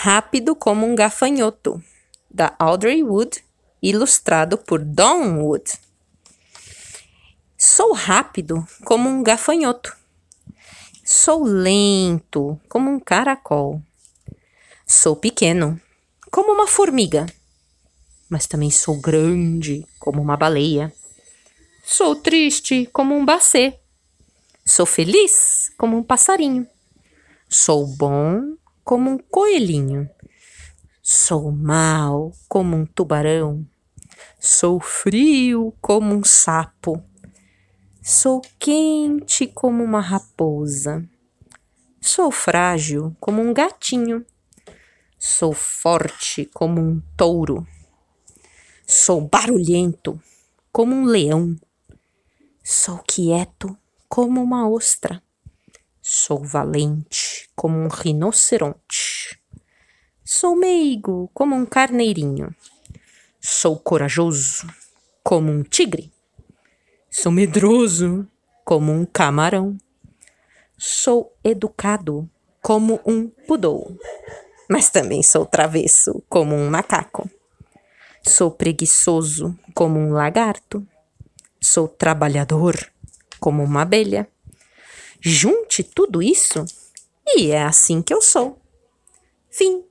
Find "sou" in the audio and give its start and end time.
7.56-7.92, 11.04-11.42, 14.86-15.16, 18.70-19.00, 21.82-22.14, 24.64-24.86, 27.48-27.84, 31.02-31.52, 34.40-34.80, 38.02-38.40, 42.00-42.30, 45.18-45.52, 48.86-49.20, 52.64-52.96, 56.00-56.42, 60.24-60.54, 63.40-63.76, 67.10-67.32, 70.78-71.36, 75.24-75.44, 78.22-78.52, 81.60-81.88, 88.20-88.60